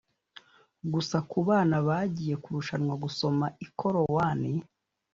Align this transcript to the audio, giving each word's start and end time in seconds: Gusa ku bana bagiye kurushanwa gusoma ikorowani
Gusa 0.93 1.17
ku 1.29 1.37
bana 1.47 1.75
bagiye 1.87 2.35
kurushanwa 2.43 2.93
gusoma 3.03 3.45
ikorowani 3.65 4.51